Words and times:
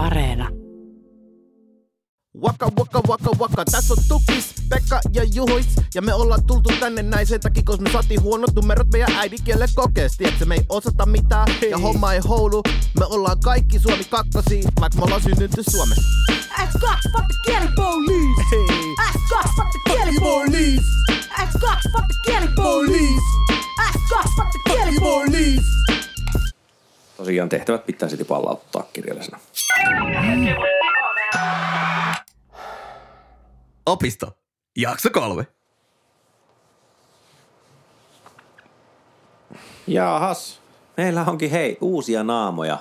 Areena. 0.00 0.48
Waka 2.42 2.66
waka 2.78 3.00
waka 3.08 3.30
waka, 3.38 3.64
tässä 3.64 3.94
on 3.94 4.02
Tukis, 4.08 4.54
Pekka 4.68 5.00
ja 5.12 5.24
Juhuis 5.34 5.66
Ja 5.94 6.02
me 6.02 6.14
ollaan 6.14 6.44
tultu 6.46 6.72
tänne 6.80 7.02
näin 7.02 7.26
sen 7.26 7.40
takia, 7.40 7.62
koska 7.66 7.82
me 7.82 7.90
saatiin 7.90 8.22
huonot 8.22 8.54
numerot 8.54 8.88
meidän 8.92 9.12
äidinkielen 9.16 9.68
kokeesti 9.74 10.24
Tiedätkö, 10.24 10.44
me 10.44 10.54
ei 10.54 10.64
osata 10.68 11.06
mitään 11.06 11.48
ja 11.70 11.78
homma 11.78 12.12
ei 12.12 12.20
houlu 12.28 12.62
Me 12.98 13.04
ollaan 13.04 13.40
kaikki 13.40 13.78
Suomi 13.78 14.04
kakkosia, 14.04 14.68
vaikka 14.80 14.98
me 14.98 15.04
ollaan 15.04 15.22
synnytty 15.22 15.62
Suomessa 15.70 16.02
X2, 16.58 17.12
fuck 17.12 17.26
the 17.26 17.36
kielipolice! 17.46 18.42
Hei! 18.50 18.94
X2, 19.12 19.48
fuck 19.56 19.70
the 19.70 19.80
kielipolice! 19.86 20.82
X2, 21.38 21.92
fuck 21.92 22.06
the 22.06 22.18
kielipolice! 22.26 23.22
X2, 23.92 24.28
fuck 24.36 24.50
the 24.50 24.60
kielipolice! 24.74 25.80
Tosiaan 27.20 27.48
tehtävät 27.48 27.86
pitäisi 27.86 28.24
palauttaa 28.24 28.82
kirjallisena. 28.92 29.38
Opisto. 33.86 34.36
Jakso 34.76 35.10
kolme. 35.10 35.46
Jaahas, 39.86 40.60
meillä 40.96 41.24
onkin 41.24 41.50
hei 41.50 41.78
uusia 41.80 42.22
naamoja 42.22 42.78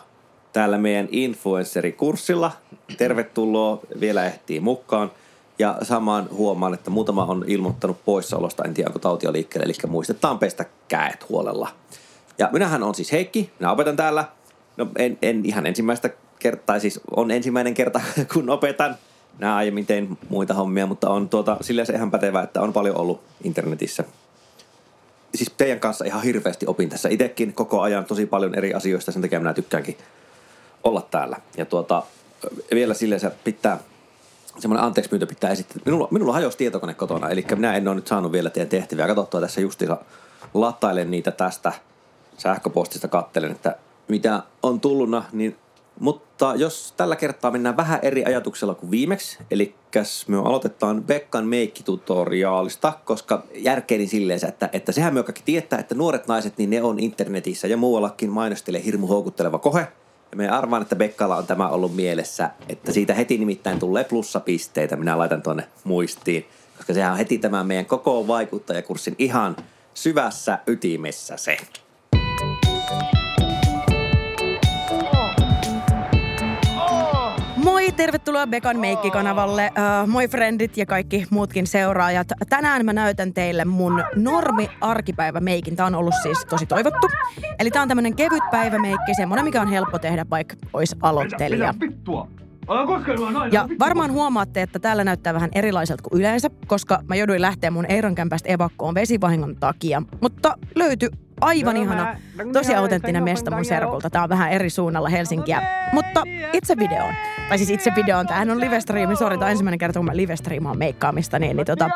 täällä 0.54 0.78
meidän 0.78 1.08
influencerikurssilla. 1.12 2.52
Tervetuloa, 2.98 3.80
vielä 4.00 4.26
ehtii 4.26 4.59
mukaan. 4.59 5.12
Ja 5.59 5.78
samaan 5.81 6.30
huomaan, 6.31 6.73
että 6.73 6.90
muutama 6.90 7.26
on 7.26 7.44
ilmoittanut 7.48 8.06
poissaolosta, 8.06 8.64
en 8.64 8.73
tiedä 8.73 8.90
onko 8.90 9.00
tautia 9.00 9.31
liikkeelle, 9.31 9.66
eli 9.66 9.73
muistetaan 9.88 10.40
pestä 10.40 10.66
käet 10.88 11.30
huolella. 11.30 11.70
Ja 12.38 12.50
minähän 12.52 12.84
on 12.84 12.95
siis 12.95 13.12
Heikki, 13.12 13.52
minä 13.59 13.72
opetan 13.72 13.95
täällä. 13.95 14.26
No 14.78 14.88
en, 14.95 15.18
en 15.22 15.45
ihan 15.45 15.66
ensimmäistä 15.66 16.09
kertaa, 16.40 16.80
siis 16.80 17.00
on 17.16 17.32
ensimmäinen 17.32 17.74
kerta 17.74 18.02
kun 18.34 18.50
opetan. 18.50 18.96
Nämä 19.40 19.56
aiemmin 19.56 19.86
tein 19.86 20.18
muita 20.30 20.54
hommia, 20.54 20.86
mutta 20.86 21.09
on 21.09 21.30
tuota, 21.30 21.58
sillä 21.62 21.86
se 21.86 21.94
ihan 21.94 22.12
pätevää, 22.12 22.44
että 22.44 22.62
on 22.62 22.73
paljon 22.73 22.98
ollut 22.98 23.22
internetissä 23.44 24.04
siis 25.36 25.54
teidän 25.58 25.80
kanssa 25.80 26.06
ihan 26.06 26.23
hirveästi 26.23 26.66
opin 26.68 26.90
tässä 26.90 27.09
itsekin 27.09 27.54
koko 27.54 27.81
ajan 27.81 28.06
tosi 28.06 28.26
paljon 28.26 28.56
eri 28.56 28.73
asioista, 28.73 29.12
sen 29.12 29.22
takia 29.22 29.40
minä 29.40 29.54
tykkäänkin 29.54 29.98
olla 30.84 31.08
täällä. 31.12 31.38
Ja 31.58 31.66
tuota, 31.66 32.04
vielä 32.74 32.94
silleen 32.94 33.22
se 33.22 33.31
pitää, 33.44 33.78
semmoinen 34.59 34.86
anteeksi 34.86 35.09
pyyntö 35.09 35.28
pitää 35.28 35.52
esittää. 35.52 35.81
Minulla, 35.86 36.08
minulla 36.12 36.34
hajosi 36.34 36.58
tietokone 36.58 36.94
kotona, 36.94 37.30
eli 37.30 37.46
minä 37.56 37.76
en 37.76 37.88
ole 37.88 37.96
nyt 37.96 38.08
saanut 38.08 38.31
vielä 38.31 38.50
teidän 38.50 38.70
tehtäviä. 38.70 39.08
Katsottua 39.08 39.42
tässä 39.42 39.62
justiinsa 39.62 39.98
latailen 40.53 41.12
niitä 41.12 41.31
tästä 41.31 41.72
sähköpostista, 42.38 43.08
kattelen, 43.08 43.52
että 43.52 43.76
mitä 44.08 44.44
on 44.64 44.80
tulluna, 44.80 45.24
niin 45.31 45.58
mutta 46.00 46.53
jos 46.55 46.94
tällä 46.97 47.16
kertaa 47.16 47.52
mennään 47.52 47.78
vähän 47.78 48.00
eri 48.02 48.25
ajatuksella 48.25 48.75
kuin 48.75 48.92
viimeksi, 48.92 49.38
eli 49.52 49.75
me 50.28 50.38
aloitetaan 50.38 51.03
Bekkan 51.03 51.47
meikkitutoriaalista, 51.47 52.94
koska 53.06 53.44
järkeeni 53.56 54.08
silleen, 54.08 54.39
että, 54.47 54.69
että 54.73 54.91
sehän 54.91 55.14
me 55.14 55.23
kaikki 55.23 55.41
tietää, 55.45 55.80
että 55.80 55.95
nuoret 55.95 56.28
naiset, 56.28 56.58
niin 56.58 56.69
ne 56.69 56.81
on 56.81 57.00
internetissä 57.00 57.67
ja 57.67 57.78
muuallakin 57.78 58.30
mainostelee 58.30 58.83
hirmu 58.83 59.08
houkutteleva 59.08 59.59
kohe. 59.59 59.88
Ja 60.31 60.38
me 60.38 60.50
arvaan, 60.50 60.81
että 60.81 60.95
Bekkalla 60.95 61.38
on 61.38 61.47
tämä 61.47 61.69
ollut 61.69 61.95
mielessä, 61.95 62.50
että 62.69 62.91
siitä 62.91 63.13
heti 63.13 63.38
nimittäin 63.38 63.80
tulee 63.80 64.03
plussapisteitä. 64.03 64.95
Minä 64.95 65.17
laitan 65.17 65.41
tuonne 65.41 65.67
muistiin, 65.84 66.45
koska 66.78 66.94
sehän 66.94 67.11
on 67.11 67.17
heti 67.17 67.38
tämän 67.38 67.67
meidän 67.67 67.86
koko 67.86 68.28
vaikuttajakurssin 68.28 69.16
ihan 69.17 69.56
syvässä 69.94 70.59
ytimessä 70.67 71.38
se. 71.38 71.58
Tervetuloa 78.00 78.47
Bekan 78.47 78.80
Meikki-kanavalle. 78.80 79.72
Uh, 79.72 80.08
moi 80.08 80.28
friendit 80.28 80.78
ja 80.78 80.86
kaikki 80.86 81.25
muutkin 81.30 81.67
seuraajat. 81.67 82.28
Tänään 82.50 82.86
mä 82.86 82.94
näytän 82.94 83.33
teille 83.33 83.66
mun 83.66 84.03
normi 84.16 84.69
arkipäivämeikin. 84.81 85.75
Tää 85.75 85.85
on 85.85 85.96
ollut 85.96 86.13
siis 86.24 86.46
tosi 86.46 86.66
toivottu. 86.66 87.07
Eli 87.59 87.72
tää 87.72 87.81
on 87.81 87.88
tämmönen 87.88 88.16
kevyt 88.16 88.44
päivämeikki, 88.51 89.13
semmonen 89.16 89.46
mikä 89.46 89.62
on 89.62 89.68
helppo 89.68 90.00
tehdä, 90.00 90.25
vaikka 90.29 90.56
olisi 90.74 90.96
aloittelija. 91.01 91.74
Ja 93.51 93.68
varmaan 93.79 94.12
huomaatte, 94.12 94.62
että 94.62 94.79
täällä 94.79 95.03
näyttää 95.03 95.34
vähän 95.34 95.50
erilaiselta 95.56 96.03
kuin 96.03 96.19
yleensä, 96.19 96.50
koska 96.68 97.00
mä 97.07 97.16
jouduin 97.16 97.41
lähteä 97.41 97.72
mun 97.72 97.85
Eiron 97.85 98.16
kämpästä 98.16 98.50
evakkoon 98.50 98.95
vesivahingon 98.95 99.56
takia. 99.56 100.03
Mutta 100.22 100.57
löytyi 100.75 101.09
aivan 101.41 101.77
ihana, 101.77 102.16
tosi 102.53 102.75
autenttinen 102.75 103.23
mesta 103.23 103.51
mun 103.51 103.66
serkulta. 103.66 104.09
Tää 104.09 104.23
on 104.23 104.29
vähän 104.29 104.51
eri 104.51 104.69
suunnalla 104.69 105.09
Helsinkiä. 105.09 105.61
Mutta 105.94 106.23
itse 106.53 106.77
videoon. 106.77 107.13
Tai 107.50 107.57
siis 107.57 107.69
itse 107.69 107.91
videoon. 107.95 108.27
Tämähän 108.27 108.50
on 108.50 108.59
livestriimi. 108.59 109.16
Sori, 109.16 109.38
tämä 109.38 109.45
on 109.45 109.51
ensimmäinen 109.51 109.79
kerta, 109.79 110.00
kun 110.00 110.05
mä 110.05 110.16
livestriimaan 110.16 110.77
meikkaamista. 110.77 111.39
Niin, 111.39 111.57
niin 111.57 111.66
tota... 111.66 111.89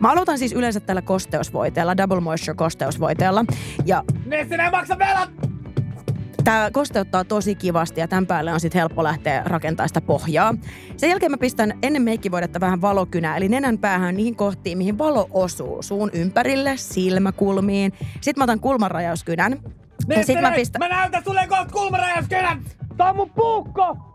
Mä 0.00 0.12
aloitan 0.12 0.38
siis 0.38 0.52
yleensä 0.52 0.80
tällä 0.80 1.02
kosteusvoiteella, 1.02 1.96
Double 1.96 2.20
Moisture 2.20 2.54
kosteusvoiteella. 2.54 3.44
Ja... 3.84 4.04
Ne 4.26 4.46
sinä 4.48 4.70
maksa 4.70 4.98
velat! 4.98 5.51
Tämä 6.44 6.70
kosteuttaa 6.72 7.24
tosi 7.24 7.54
kivasti 7.54 8.00
ja 8.00 8.08
tämän 8.08 8.26
päälle 8.26 8.52
on 8.52 8.60
sitten 8.60 8.78
helppo 8.78 9.04
lähteä 9.04 9.42
rakentamaan 9.44 9.88
sitä 9.88 10.00
pohjaa. 10.00 10.54
Sen 10.96 11.10
jälkeen 11.10 11.30
mä 11.30 11.38
pistän 11.38 11.78
ennen 11.82 12.02
meikkivoidetta 12.02 12.60
vähän 12.60 12.80
valokynää, 12.80 13.36
eli 13.36 13.48
nenän 13.48 13.78
päähän 13.78 14.16
niihin 14.16 14.36
kohtiin, 14.36 14.78
mihin 14.78 14.98
valo 14.98 15.28
osuu. 15.30 15.82
Suun 15.82 16.10
ympärille, 16.12 16.76
silmäkulmiin. 16.76 17.92
Sitten 18.20 18.40
mä 18.40 18.44
otan 18.44 18.60
kulmanrajauskynän. 18.60 19.58
Ne 20.06 20.22
sit 20.22 20.40
mä 20.40 20.52
pistän... 20.52 20.78
Mä 20.78 20.88
näytän 20.88 21.24
sulle 21.24 21.46
kohta 21.48 21.72
kulmarajauskynän! 21.72 22.64
Tää 22.96 23.10
on 23.10 23.16
mun 23.16 23.30
puukko! 23.30 24.11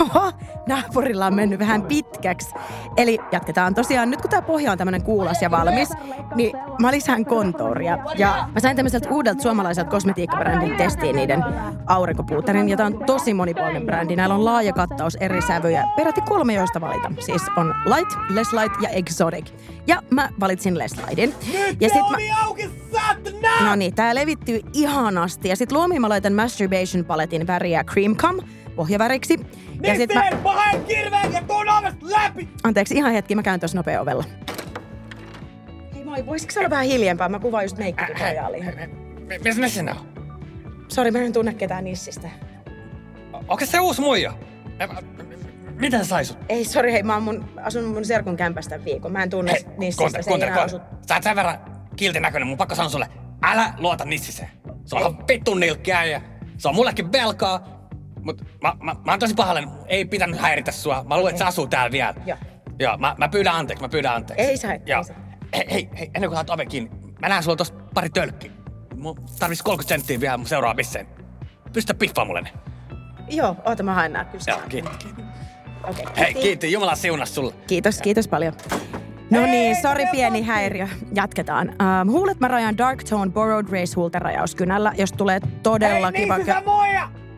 Oho, 0.00 0.32
naapurilla 0.68 1.26
on 1.26 1.34
mennyt 1.34 1.58
vähän 1.58 1.82
pitkäksi. 1.82 2.54
Eli 2.96 3.18
jatketaan 3.32 3.74
tosiaan, 3.74 4.10
nyt 4.10 4.20
kun 4.20 4.30
tämä 4.30 4.42
pohja 4.42 4.72
on 4.72 4.78
tämmöinen 4.78 5.02
kuulas 5.02 5.42
ja 5.42 5.50
valmis, 5.50 5.88
niin 6.34 6.52
mä 6.80 6.90
lisään 6.90 7.24
kontouria. 7.24 7.98
Ja 8.16 8.48
mä 8.54 8.60
sain 8.60 8.76
tämmöiseltä 8.76 9.10
uudelta 9.10 9.42
suomalaiselta 9.42 9.90
kosmetiikkabrändin 9.90 10.76
testiin 10.76 11.16
niiden 11.16 11.44
aurinkopuuterin. 11.86 12.68
Ja 12.68 12.76
tää 12.76 12.86
on 12.86 13.04
tosi 13.06 13.34
monipuolinen 13.34 13.86
brändi. 13.86 14.16
Näillä 14.16 14.34
on 14.34 14.44
laaja 14.44 14.72
kattaus 14.72 15.16
eri 15.16 15.42
sävyjä, 15.42 15.84
peräti 15.96 16.20
kolme 16.20 16.54
joista 16.54 16.80
valita. 16.80 17.12
Siis 17.20 17.42
on 17.56 17.74
light, 17.96 18.12
less 18.28 18.52
light 18.52 18.82
ja 18.82 18.88
exotic. 18.88 19.46
Ja 19.86 20.02
mä 20.10 20.28
valitsin 20.40 20.78
less 20.78 20.96
lightin. 20.96 21.34
Nyt 21.52 21.80
ja 21.80 21.88
sit 21.88 22.32
auki, 22.44 22.70
saatana! 22.92 23.68
No 23.68 23.74
niin, 23.74 23.94
tää 23.94 24.14
levittyy 24.14 24.60
ihanasti. 24.72 25.48
Ja 25.48 25.56
sit 25.56 25.72
luomiin 25.72 26.00
mä 26.00 26.08
laitan 26.08 26.32
Masturbation 26.32 27.04
paletin 27.04 27.46
väriä 27.46 27.84
Cream 27.84 28.16
Cum 28.16 28.38
pohjaväriksi. 28.78 29.40
Ja 29.82 29.94
sit 29.94 30.14
mä... 30.14 30.20
Mister, 30.20 30.38
mä 30.42 30.52
haen 30.52 30.84
kirveen 30.84 31.32
ja 31.32 31.42
tuun 31.42 31.68
ovesta 31.68 31.98
läpi! 32.00 32.48
Anteeksi, 32.62 32.94
ihan 32.94 33.12
hetki, 33.12 33.34
mä 33.34 33.42
käyn 33.42 33.60
tuossa 33.60 33.78
nopea 33.78 34.00
ovella. 34.00 34.24
Hei 35.94 36.04
moi, 36.04 36.26
voisitko 36.26 36.52
sä 36.52 36.60
olla 36.60 36.70
vähän 36.70 36.86
hiljempaa? 36.86 37.28
Mä 37.28 37.38
kuvaan 37.38 37.64
just 37.64 37.78
meikkitutoriaalia. 37.78 38.64
Missä 39.44 39.60
ne 39.60 39.68
sinä 39.68 39.92
on? 39.92 40.06
Sori, 40.88 41.10
mä 41.10 41.18
en 41.18 41.32
tunne 41.32 41.54
ketään 41.54 41.84
nissistä. 41.84 42.30
Onko 43.32 43.66
se 43.66 43.80
uusi 43.80 44.00
muija? 44.00 44.32
Miten 45.74 46.04
sai 46.04 46.24
sut? 46.24 46.38
Ei, 46.48 46.64
sori, 46.64 46.92
hei, 46.92 47.02
mä 47.02 47.14
oon 47.14 47.22
mun, 47.22 47.44
asun 47.62 47.84
mun 47.84 48.04
serkun 48.04 48.36
kämpästä 48.36 48.84
viikon. 48.84 49.12
Mä 49.12 49.22
en 49.22 49.30
tunne 49.30 49.52
Hei, 49.52 49.64
nissistä, 49.78 50.02
kuuntele, 50.02 50.22
se 50.22 50.30
ei 50.30 50.38
kuuntele, 50.38 50.52
kuuntele. 50.52 50.82
Sä 51.08 51.14
oot 51.14 51.22
sen 51.22 51.36
verran 51.36 51.58
kiltin 51.96 52.22
näköinen, 52.22 52.48
mun 52.48 52.58
pakko 52.58 52.74
sanoa 52.74 52.90
sulle. 52.90 53.08
Älä 53.42 53.74
luota 53.78 54.04
nissiseen. 54.04 54.50
Se 54.84 54.96
on 54.96 55.00
ihan 55.00 55.28
vittun 55.28 55.60
nilkkiä 55.60 56.04
ja 56.04 56.20
se 56.56 56.68
on 56.68 56.74
mullekin 56.74 57.12
velkaa. 57.12 57.77
Mut 58.28 58.42
mä, 58.62 58.72
mä, 58.82 58.96
mä 59.04 59.12
oon 59.12 59.18
tosi 59.18 59.34
pahallinen. 59.34 59.70
Ei 59.86 60.04
pitänyt 60.04 60.40
häiritä 60.40 60.72
sua. 60.72 61.04
Mä 61.08 61.16
luulen, 61.16 61.30
että 61.30 61.38
se 61.38 61.48
asuu 61.48 61.66
täällä 61.66 61.92
vielä. 61.92 62.14
Joo. 62.26 62.38
Joo, 62.78 62.98
mä, 62.98 63.14
mä 63.18 63.28
pyydän 63.28 63.54
anteeksi, 63.54 63.84
mä 63.84 63.88
pyydän 63.88 64.14
anteeksi. 64.14 64.46
Ei 64.46 64.56
saa, 64.56 64.72
ei 64.72 64.80
Joo. 64.86 65.04
saa. 65.04 65.16
Hei, 65.56 65.66
hei, 65.70 65.88
hei, 65.98 66.10
ennen 66.14 66.30
kuin 66.30 66.36
saat 66.36 66.50
oven 66.50 66.68
kiinni. 66.68 66.90
Mä 67.20 67.28
näen 67.28 67.42
sulla 67.42 67.56
tosta 67.56 67.78
pari 67.94 68.10
tölkkiä. 68.10 68.50
Mun 68.96 69.16
tarvis 69.38 69.62
30 69.62 69.88
senttiä 69.88 70.20
vielä 70.20 70.36
mun 70.36 70.46
seuraavisseen. 70.46 71.06
Pystytä 71.72 71.98
piffaa 71.98 72.24
mulle 72.24 72.40
ne. 72.40 72.52
Joo, 73.28 73.56
oota 73.64 73.82
mä 73.82 73.94
haen 73.94 74.12
nää. 74.12 74.24
Kyllä 74.24 74.44
Joo, 74.46 74.58
kiitos, 74.68 74.96
kiitos. 74.96 75.24
Okei, 75.84 76.04
Hei, 76.18 76.34
kiitos. 76.34 76.70
Jumala 76.70 76.94
siunas 76.94 77.34
sulle. 77.34 77.54
Kiitos, 77.66 78.00
kiitos 78.02 78.28
paljon. 78.28 78.52
No 79.30 79.40
niin, 79.40 79.76
sori 79.82 80.06
pieni 80.12 80.42
häiriö. 80.42 80.88
Jatketaan. 81.14 81.68
Um, 81.68 82.10
huulet 82.10 82.40
mä 82.40 82.48
rajan 82.48 82.78
Dark 82.78 83.04
Tone 83.04 83.30
Borrowed 83.30 83.72
Race 83.72 83.94
huulterajauskynällä, 83.96 84.92
jos 84.98 85.12
tulee 85.12 85.40
todella 85.62 86.10
Hei, 86.14 86.22
kiva... 86.22 86.36
niin 86.36 86.46
sä 86.46 86.62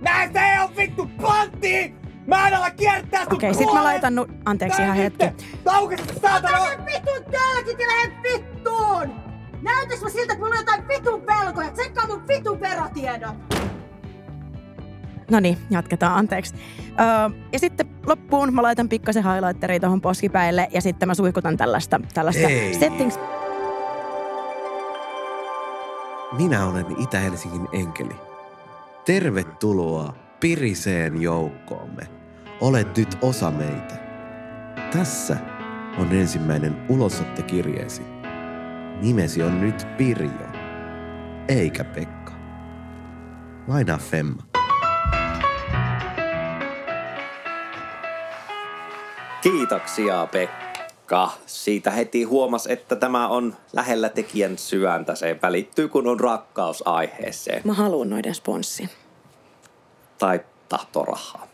Mä 0.01 0.29
se 0.33 0.39
ei 0.41 0.59
oo 0.63 0.71
vittu 0.77 1.11
pantti! 1.23 1.95
Mä 2.27 2.49
en 2.49 2.55
ala 2.57 2.71
kiertää 2.71 3.25
sun 3.25 3.35
Okei, 3.35 3.55
sit 3.55 3.73
mä 3.75 3.85
laitan... 3.85 4.15
Nu- 4.15 4.27
Anteeksi 4.45 4.83
ihan 4.83 4.97
hetki. 4.97 5.25
Laukesta 5.65 6.15
saatana! 6.23 6.59
Vitun 6.87 7.25
tölkit 7.31 7.79
ja 7.81 7.87
lähde 7.87 8.13
vittuun! 8.23 9.15
Näytäks 9.63 10.03
mä 10.03 10.09
siltä, 10.09 10.33
että 10.33 10.45
mulla 10.45 10.55
on 10.55 10.61
jotain 10.61 10.89
vitun 10.89 11.23
velkoja? 11.27 11.71
Tsekkaa 11.71 12.07
mun 12.07 12.29
vitun 12.29 12.61
verotiedot! 12.61 13.35
No 15.31 15.41
niin, 15.41 15.59
jatketaan, 15.71 16.15
anteeksi. 16.19 16.55
Öö, 16.89 17.39
ja 17.53 17.59
sitten 17.59 17.89
loppuun 18.07 18.55
mä 18.55 18.63
laitan 18.63 18.89
pikkasen 18.89 19.25
highlighteria 19.25 19.81
tuohon 19.81 20.01
poskipäille 20.01 20.69
ja 20.75 20.81
sitten 20.81 21.09
mä 21.09 21.15
suihkutan 21.15 21.57
tällaista, 21.57 22.01
tällaista 22.15 22.49
Ei. 22.49 22.75
settings. 22.75 23.19
Minä 26.33 26.67
olen 26.67 26.87
Itä-Helsingin 26.99 27.69
enkeli. 27.73 28.30
Tervetuloa 29.05 30.15
piriseen 30.41 31.23
joukkoomme. 31.23 32.03
Olet 32.61 32.97
nyt 32.97 33.19
osa 33.23 33.51
meitä. 33.51 33.95
Tässä 34.93 35.37
on 35.99 36.13
ensimmäinen 36.13 36.77
ulosottokirjeesi. 36.89 38.03
Nimesi 39.03 39.43
on 39.43 39.61
nyt 39.61 39.87
Pirjo, 39.97 40.49
eikä 41.49 41.85
Pekka. 41.85 42.33
Lainaa 43.69 43.99
Femma. 43.99 44.43
Kiitoksia 49.43 50.27
Pekka. 50.27 50.70
Siitä 51.47 51.91
heti 51.91 52.23
huomas, 52.23 52.67
että 52.67 52.97
tämä 52.97 53.29
on 53.29 53.57
lähellä 53.73 54.09
tekijän 54.09 54.59
sydäntä. 54.59 55.15
Se 55.15 55.39
välittyy, 55.43 55.89
kun 55.89 56.07
on 56.07 56.21
rakkaus 56.21 56.83
aiheeseen. 56.87 57.63
Mä 57.65 57.73
haluan 57.73 58.11
noiden 58.11 58.35
sponssin. 58.35 58.91
Tai 60.19 60.41
tahtorahaa. 60.69 61.47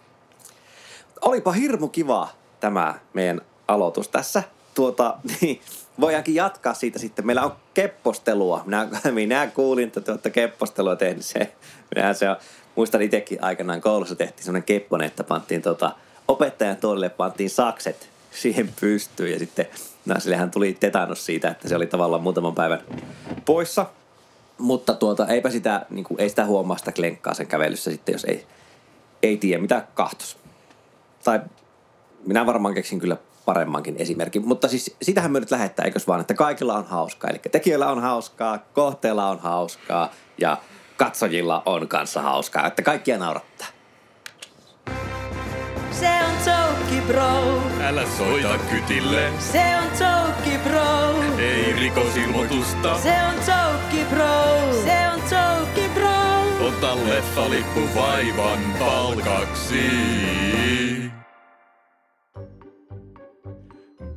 Olipa 1.21 1.53
hirmu 1.53 1.89
kiva 1.89 2.29
tämä 2.61 2.95
meidän 3.15 3.41
aloitus 3.69 4.09
tässä. 4.09 4.43
Tuota, 4.75 5.17
niin, 5.41 5.61
voidaankin 6.01 6.35
jatkaa 6.35 6.75
siitä 6.75 6.99
sitten. 6.99 7.27
Meillä 7.27 7.45
on 7.45 7.53
keppostelua. 7.75 8.63
Minä, 8.67 8.89
minä 9.11 9.47
kuulin, 9.47 9.93
että 9.97 10.13
olette 10.13 10.31
keppostelua 10.31 10.97
tehnyt 10.97 11.25
se. 11.25 11.53
Minä 11.95 12.15
se 12.15 12.31
on, 12.31 12.37
muistan 12.75 13.03
itsekin 13.03 13.45
aikanaan 13.45 13.81
koulussa 13.81 14.17
tehtiin 14.17 14.45
semmoinen 14.45 14.67
kepponen, 14.67 15.07
että 15.07 15.25
pantiin 15.25 15.63
tota, 15.63 15.93
opettajan 16.29 16.77
tuolille 16.77 17.09
pantiin 17.09 17.51
sakset 17.51 18.16
siihen 18.37 18.75
pystyyn 18.81 19.33
ja 19.33 19.39
sitten 19.39 19.67
naisillehän 20.07 20.51
tuli 20.51 20.77
tetanus 20.81 21.27
siitä, 21.27 21.49
että 21.49 21.69
se 21.69 21.77
oli 21.77 21.87
tavallaan 21.87 22.23
muutaman 22.23 22.55
päivän 22.55 22.81
poissa. 23.45 23.87
Mutta 24.59 24.95
tuota, 24.95 25.27
eipä 25.27 25.51
sitä, 25.51 25.87
niin 25.91 26.05
kuin, 26.05 26.21
ei 26.21 26.29
sitä 26.29 26.45
huomaa 26.45 26.77
sitä 26.77 26.93
klenkkaa 26.93 27.35
sen 27.35 27.47
kävelyssä 27.47 27.91
sitten, 27.91 28.13
jos 28.13 28.25
ei, 28.25 28.47
ei 29.23 29.37
tiedä 29.37 29.63
mitä 29.63 29.87
kahtos. 29.95 30.39
Tai 31.25 31.41
minä 32.27 32.47
varmaan 32.47 32.75
keksin 32.75 32.99
kyllä 32.99 33.17
paremmankin 33.45 33.97
esimerkin. 33.99 34.49
Mutta 34.49 34.69
siis 34.69 34.97
sitähän 35.03 35.33
me 35.33 35.41
nyt 35.41 35.51
lähettää, 35.51 35.85
eikös 35.85 36.09
vaan, 36.09 36.21
että 36.21 36.35
kaikilla 36.35 36.75
on 36.75 36.85
hauskaa. 36.85 37.31
Eli 37.31 37.39
tekijöillä 37.53 37.91
on 37.91 38.03
hauskaa, 38.03 38.59
kohteella 38.59 39.31
on 39.31 39.39
hauskaa 39.39 40.13
ja 40.39 40.57
katsojilla 40.97 41.63
on 41.67 41.89
kanssa 41.89 42.23
hauskaa. 42.23 42.67
Että 42.67 42.83
kaikkia 42.83 43.19
naurattaa. 43.19 43.67
Se 45.91 46.09
on 46.61 46.66
Toukki 46.87 47.13
Bro. 47.13 47.63
Älä 47.81 48.07
soita 48.07 48.59
kytille, 48.71 49.33
Se 49.39 49.63
on 49.77 49.89
Toukki 49.99 50.59
Bro. 50.69 51.23
ei 51.39 51.73
rikosilmoitusta. 51.73 52.99
Se 52.99 53.13
on 53.29 53.35
Toukki 53.35 54.05
Bro. 54.11 54.73
Se 54.85 54.97
on 55.15 55.21
Toukki 55.21 55.91
Bro. 55.95 56.67
Ota 56.67 56.97
leffalippu 57.09 57.81
vaivan 57.97 58.59
palkaksi. 58.79 59.91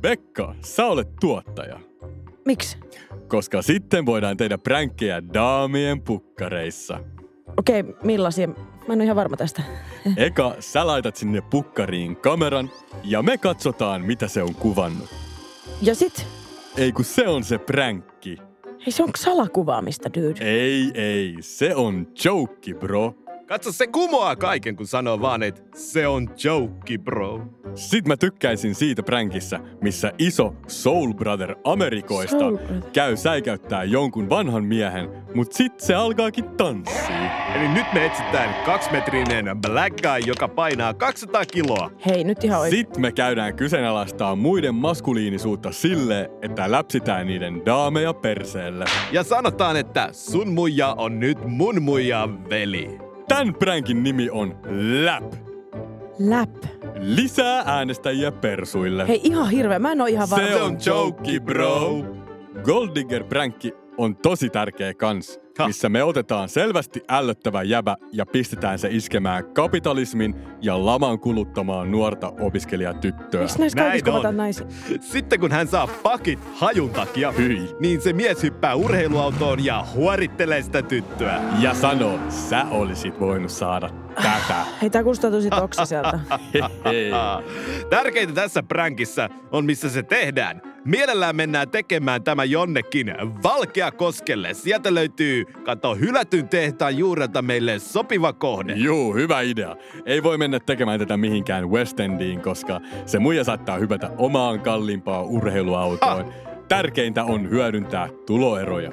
Pekka, 0.02 0.54
sä 0.60 0.86
olet 0.86 1.08
tuottaja. 1.20 1.80
Miksi? 2.46 2.78
Koska 3.28 3.62
sitten 3.62 4.06
voidaan 4.06 4.36
tehdä 4.36 4.58
pränkkejä 4.58 5.22
daamien 5.34 6.02
pukkareissa. 6.02 7.00
Okei, 7.56 7.84
millaisia? 8.04 8.48
Mä 8.88 8.92
en 8.92 8.98
ole 8.98 9.04
ihan 9.04 9.16
varma 9.16 9.36
tästä. 9.36 9.62
Eka, 10.16 10.56
sä 10.60 10.86
laitat 10.86 11.16
sinne 11.16 11.40
pukkariin 11.40 12.16
kameran 12.16 12.70
ja 13.04 13.22
me 13.22 13.38
katsotaan, 13.38 14.02
mitä 14.02 14.28
se 14.28 14.42
on 14.42 14.54
kuvannut. 14.54 15.08
Ja 15.82 15.94
sit? 15.94 16.26
Ei 16.76 16.92
kun 16.92 17.04
se 17.04 17.28
on 17.28 17.44
se 17.44 17.58
pränkki. 17.58 18.36
Hei, 18.86 18.92
se 18.92 19.02
on 19.02 19.10
salakuvaamista, 19.16 20.10
dude. 20.14 20.44
Ei, 20.44 20.90
ei, 20.94 21.36
se 21.40 21.74
on 21.74 22.06
joke, 22.24 22.74
bro. 22.74 23.14
Katso, 23.50 23.72
se 23.72 23.86
kumoaa 23.86 24.36
kaiken, 24.36 24.76
kun 24.76 24.86
sanoo 24.86 25.20
vaan, 25.20 25.42
että 25.42 25.62
se 25.74 26.06
on 26.06 26.28
joke, 26.44 26.98
bro. 26.98 27.42
Sit 27.74 28.06
mä 28.06 28.16
tykkäisin 28.16 28.74
siitä 28.74 29.02
pränkissä, 29.02 29.60
missä 29.82 30.12
iso 30.18 30.54
Soul 30.66 31.14
Brother 31.14 31.56
Amerikoista 31.64 32.38
Soul 32.38 32.56
Brother. 32.56 32.82
käy 32.92 33.16
säikäyttää 33.16 33.84
jonkun 33.84 34.28
vanhan 34.28 34.64
miehen, 34.64 35.10
mut 35.34 35.52
sit 35.52 35.80
se 35.80 35.94
alkaakin 35.94 36.44
tanssia. 36.44 37.52
Eli 37.54 37.68
nyt 37.68 37.86
me 37.94 38.06
etsitään 38.06 38.64
kaksimetrinen 38.64 39.46
black 39.66 39.96
guy, 40.02 40.20
joka 40.26 40.48
painaa 40.48 40.94
200 40.94 41.46
kiloa. 41.46 41.90
Hei, 42.06 42.24
nyt 42.24 42.44
ihan 42.44 42.60
oikein. 42.60 42.86
Sit 42.86 42.96
me 42.96 43.12
käydään 43.12 43.56
kyseenalaistaa 43.56 44.36
muiden 44.36 44.74
maskuliinisuutta 44.74 45.72
sille, 45.72 46.30
että 46.42 46.70
läpsitään 46.70 47.26
niiden 47.26 47.62
daameja 47.66 48.14
perseelle. 48.14 48.84
Ja 49.12 49.22
sanotaan, 49.22 49.76
että 49.76 50.08
sun 50.12 50.48
muija 50.48 50.94
on 50.98 51.20
nyt 51.20 51.38
mun 51.44 51.82
muija 51.82 52.28
veli. 52.50 53.09
Tän 53.30 53.54
pränkin 53.54 54.02
nimi 54.02 54.30
on 54.30 54.56
Läp. 55.04 55.34
Läp. 56.18 56.50
Lisää 56.98 57.62
äänestäjiä 57.66 58.32
persuille. 58.32 59.08
Hei, 59.08 59.20
ihan 59.24 59.50
hirveä. 59.50 59.78
Mä 59.78 59.92
en 59.92 60.00
oo 60.00 60.06
ihan 60.06 60.30
varma. 60.30 60.48
Se 60.48 60.62
on 60.62 60.78
joke, 60.86 61.40
bro. 61.40 62.04
Golddigger-pränkki 62.62 63.72
on 63.98 64.16
tosi 64.16 64.50
tärkeä 64.50 64.94
kans. 64.94 65.40
Missä 65.66 65.88
me 65.88 66.04
otetaan 66.04 66.48
selvästi 66.48 67.02
ällöttävä 67.08 67.62
jäbä 67.62 67.96
ja 68.12 68.26
pistetään 68.26 68.78
se 68.78 68.88
iskemään 68.92 69.44
kapitalismin 69.44 70.34
ja 70.62 70.86
laman 70.86 71.18
kuluttamaan 71.18 71.90
nuorta 71.90 72.32
opiskelijatyttöä. 72.40 73.40
Miksi 73.40 73.58
näissä 73.58 73.76
Näin 73.78 73.88
kaikissa 73.90 74.10
kuvataan 74.10 74.32
on. 74.34 74.36
naisia? 74.36 74.66
Sitten 75.00 75.40
kun 75.40 75.52
hän 75.52 75.68
saa 75.68 75.86
pakit 76.02 76.38
hajun 76.54 76.90
takia, 76.90 77.32
Hyi. 77.32 77.68
niin 77.80 78.00
se 78.00 78.12
mies 78.12 78.42
hyppää 78.42 78.74
urheiluautoon 78.74 79.64
ja 79.64 79.86
huorittelee 79.94 80.62
sitä 80.62 80.82
tyttöä. 80.82 81.40
Ja 81.60 81.74
sano, 81.74 82.18
sä 82.28 82.66
olisit 82.70 83.20
voinut 83.20 83.50
saada 83.50 83.90
tätä. 84.14 84.64
Hei, 84.82 84.90
tää 84.90 85.02
kuulostaa 85.02 85.30
tosi 85.30 85.50
toksiselta. 85.50 86.20
Hei. 86.84 87.10
Tärkeintä 87.90 88.34
tässä 88.34 88.62
pränkissä 88.62 89.28
on, 89.52 89.64
missä 89.64 89.88
se 89.88 90.02
tehdään. 90.02 90.62
Mielellään 90.84 91.36
mennään 91.36 91.70
tekemään 91.70 92.22
tämä 92.22 92.44
jonnekin 92.44 93.14
Valkeakoskelle. 93.42 94.54
Sieltä 94.54 94.94
löytyy, 94.94 95.39
kato, 95.44 95.94
hylätyn 95.94 96.48
tehtaan 96.48 96.96
juurelta 96.98 97.42
meille 97.42 97.78
sopiva 97.78 98.32
kohde. 98.32 98.72
Juu, 98.72 99.14
hyvä 99.14 99.40
idea. 99.40 99.76
Ei 100.06 100.22
voi 100.22 100.38
mennä 100.38 100.60
tekemään 100.60 101.00
tätä 101.00 101.16
mihinkään 101.16 101.70
West 101.70 102.00
Endiin, 102.00 102.40
koska 102.40 102.80
se 103.06 103.18
muija 103.18 103.44
saattaa 103.44 103.78
hypätä 103.78 104.10
omaan 104.18 104.60
kalliimpaan 104.60 105.24
urheiluautoon. 105.24 106.32
Tärkeintä 106.68 107.24
on 107.24 107.50
hyödyntää 107.50 108.08
tuloeroja. 108.26 108.92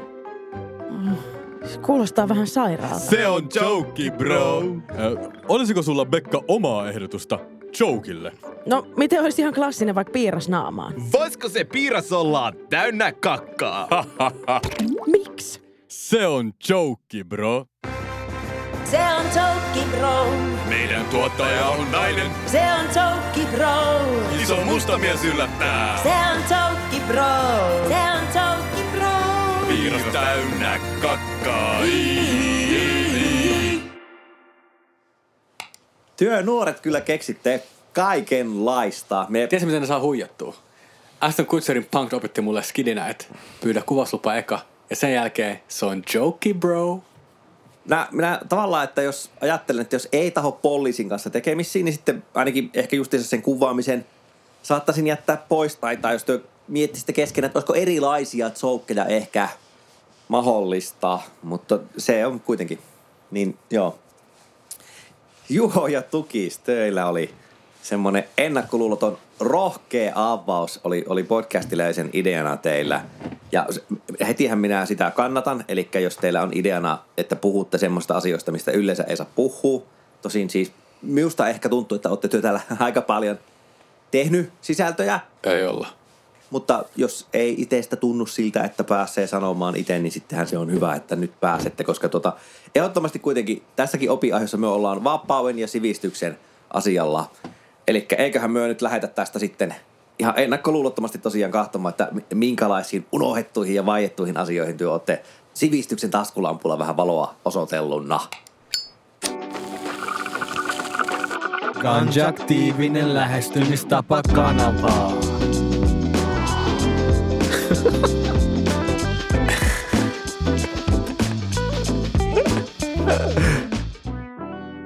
Se 1.65 1.79
kuulostaa 1.79 2.29
vähän 2.29 2.47
sairaalta. 2.47 2.99
Se 2.99 3.27
on 3.27 3.47
joke, 3.55 4.11
bro. 4.17 4.63
Ö, 4.99 5.17
olisiko 5.47 5.81
sulla, 5.81 6.05
Bekka, 6.05 6.43
omaa 6.47 6.89
ehdotusta 6.89 7.39
Jokille? 7.79 8.31
No, 8.65 8.87
miten 8.97 9.21
olisi 9.21 9.41
ihan 9.41 9.53
klassinen 9.53 9.95
vaikka 9.95 10.11
piirras 10.11 10.49
naamaan? 10.49 10.93
Voisiko 11.13 11.49
se 11.49 11.63
piiras 11.63 12.11
olla 12.11 12.53
täynnä 12.69 13.11
kakkaa? 13.11 13.87
Se 16.09 16.27
on 16.27 16.53
Joke, 16.69 17.23
bro. 17.25 17.65
Se 18.83 18.97
on 18.97 19.25
Toukki 19.25 19.97
Bro. 19.97 20.25
Meidän 20.69 21.05
tuottaja 21.05 21.65
on 21.65 21.91
nainen. 21.91 22.31
Se 22.45 22.61
on 22.79 22.87
Toukki 22.93 23.55
Bro. 23.55 24.41
Iso 24.41 24.55
musta 24.65 24.97
mies 24.97 25.23
yllättää. 25.23 25.99
Se 26.03 26.09
on 26.09 26.43
Toukki 26.43 26.99
Bro. 27.07 27.23
Se 27.87 27.95
on 27.95 28.27
Toukki 28.33 28.97
Bro. 28.97 29.67
Piiras 29.67 30.01
täynnä 30.13 30.79
kakkaa. 31.01 31.81
Työnuoret 36.17 36.79
kyllä 36.79 37.01
keksitte 37.01 37.63
kaikenlaista. 37.93 39.25
Me 39.29 39.39
Tiedätkö, 39.39 39.65
miten 39.65 39.81
ne 39.81 39.87
saa 39.87 39.99
huijattua? 39.99 40.55
Aston 41.21 41.45
Kutcherin 41.45 41.87
punk 41.91 42.13
opetti 42.13 42.41
mulle 42.41 42.63
skidinä, 42.63 43.07
että 43.07 43.25
pyydä 43.61 43.81
kuvaslupa 43.85 44.35
eka. 44.35 44.76
Ja 44.89 44.95
sen 44.95 45.13
jälkeen 45.13 45.59
se 45.67 45.85
on 45.85 46.03
jokey, 46.13 46.53
bro. 46.53 46.99
Minä, 47.85 48.07
minä 48.11 48.41
tavallaan, 48.49 48.83
että 48.83 49.01
jos 49.01 49.31
ajattelen, 49.41 49.81
että 49.81 49.95
jos 49.95 50.07
ei 50.11 50.31
taho 50.31 50.51
poliisin 50.51 51.09
kanssa 51.09 51.29
tekemisiin, 51.29 51.85
niin 51.85 51.93
sitten 51.93 52.23
ainakin 52.33 52.69
ehkä 52.73 52.95
justiinsa 52.95 53.29
sen 53.29 53.41
kuvaamisen 53.41 54.05
saattaisin 54.63 55.07
jättää 55.07 55.37
pois. 55.49 55.75
Tai, 55.75 55.97
tai 55.97 56.13
jos 56.13 56.23
te 56.23 56.39
miettisitte 56.67 57.13
kesken, 57.13 57.43
että 57.43 57.59
olisiko 57.59 57.73
erilaisia 57.73 58.51
jokeja 58.63 59.05
ehkä 59.05 59.49
mahdollista. 60.27 61.19
Mutta 61.43 61.79
se 61.97 62.25
on 62.25 62.39
kuitenkin, 62.39 62.79
niin 63.31 63.57
joo. 63.71 63.99
Juho 65.49 65.87
ja 65.87 66.01
Tukis, 66.01 66.57
teillä 66.57 67.05
oli 67.05 67.33
semmoinen 67.81 68.23
ennakkoluuloton 68.37 69.17
rohkea 69.39 70.11
avaus 70.15 70.79
oli, 70.83 71.05
oli 71.09 71.23
podcastiläisen 71.23 72.09
ideana 72.13 72.57
teillä. 72.57 73.01
Ja 73.51 73.65
hetihän 74.27 74.59
minä 74.59 74.85
sitä 74.85 75.11
kannatan, 75.11 75.65
eli 75.67 75.89
jos 75.93 76.17
teillä 76.17 76.41
on 76.41 76.51
ideana, 76.53 76.97
että 77.17 77.35
puhutte 77.35 77.77
semmoista 77.77 78.17
asioista, 78.17 78.51
mistä 78.51 78.71
yleensä 78.71 79.03
ei 79.03 79.17
saa 79.17 79.27
puhua. 79.35 79.83
Tosin 80.21 80.49
siis 80.49 80.71
minusta 81.01 81.47
ehkä 81.47 81.69
tuntuu, 81.69 81.95
että 81.95 82.09
olette 82.09 82.27
työ 82.27 82.41
täällä 82.41 82.61
aika 82.79 83.01
paljon 83.01 83.39
tehnyt 84.11 84.51
sisältöjä. 84.61 85.19
Ei 85.43 85.65
olla. 85.65 85.87
mutta 86.49 86.85
jos 86.95 87.27
ei 87.33 87.55
itsestä 87.61 87.95
tunnu 87.95 88.25
siltä, 88.25 88.63
että 88.63 88.83
pääsee 88.83 89.27
sanomaan 89.27 89.75
itse, 89.75 89.99
niin 89.99 90.11
sittenhän 90.11 90.47
se 90.47 90.57
on 90.57 90.71
hyvä, 90.71 90.95
että 90.95 91.15
nyt 91.15 91.39
pääsette, 91.39 91.83
koska 91.83 92.09
tota, 92.09 92.33
ehdottomasti 92.75 93.19
kuitenkin 93.19 93.63
tässäkin 93.75 94.11
opiaiheessa 94.11 94.57
me 94.57 94.67
ollaan 94.67 95.03
vapauden 95.03 95.59
ja 95.59 95.67
sivistyksen 95.67 96.39
asialla. 96.73 97.31
Eli 97.87 98.05
eiköhän 98.17 98.51
me 98.51 98.67
nyt 98.67 98.81
lähetä 98.81 99.07
tästä 99.07 99.39
sitten 99.39 99.75
ihan 100.19 100.33
ennakkoluulottomasti 100.37 101.17
tosiaan 101.17 101.51
kahtomaan, 101.51 101.91
että 101.91 102.09
minkälaisiin 102.33 103.05
unohdettuihin 103.11 103.75
ja 103.75 103.85
vaiettuihin 103.85 104.37
asioihin 104.37 104.77
työ 104.77 104.91
olette 104.91 105.23
sivistyksen 105.53 106.11
taskulampulla 106.11 106.79
vähän 106.79 106.97
valoa 106.97 107.35
osoitelluna. 107.45 108.19
Konjaktiivinen 111.81 113.13
lähestymistapa 113.13 114.21
kanavaa. 114.35 115.13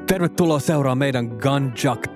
Tervetuloa 0.07 0.59
seuraa 0.59 0.95
meidän 0.95 1.37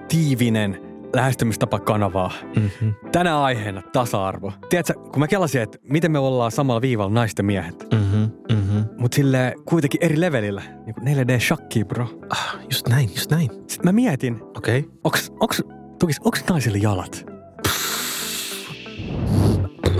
Ganjaktiivinen 0.09 0.81
lähestymistapa 1.15 1.79
kanavaa. 1.79 2.31
Mm-hmm. 2.55 2.93
Tänä 3.11 3.41
aiheena 3.43 3.81
tasa-arvo. 3.81 4.53
Tiedätkö, 4.69 4.93
kun 4.93 5.19
mä 5.19 5.27
kelasin, 5.27 5.61
että 5.61 5.77
miten 5.83 6.11
me 6.11 6.19
ollaan 6.19 6.51
samalla 6.51 6.81
viivalla 6.81 7.13
naisten 7.13 7.45
miehet. 7.45 7.87
Mm-hmm, 7.93 8.31
mm-hmm. 8.51 8.85
Mut 8.97 9.13
sille 9.13 9.53
kuitenkin 9.65 10.03
eri 10.03 10.21
levelillä. 10.21 10.61
Niin 10.85 10.95
kuin 10.95 11.07
4D 11.07 11.39
shakki, 11.39 11.85
bro. 11.85 12.07
Ah, 12.29 12.57
just 12.71 12.87
näin, 12.87 13.09
just 13.15 13.31
näin. 13.31 13.49
Sitten 13.49 13.79
mä 13.83 13.91
mietin, 13.91 14.41
Okei. 14.57 14.79
Okay. 14.79 14.91
onks, 15.03 15.31
onks, 15.39 15.61
tukis, 15.99 16.19
onks 16.23 16.43
naisille 16.49 16.77
jalat? 16.77 17.25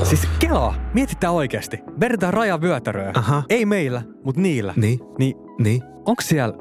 Siis 0.03 0.27
kelaa, 0.39 0.75
mietitään 0.93 1.33
oikeasti. 1.33 1.79
Vedetään 1.99 2.33
rajavyötäröä. 2.33 3.11
Aha. 3.15 3.43
Ei 3.49 3.65
meillä, 3.65 4.01
mut 4.23 4.37
niillä. 4.37 4.73
Niin, 4.75 4.99
Niin 5.19 5.35
niin. 5.59 5.81
onks 6.05 6.27
siellä 6.29 6.53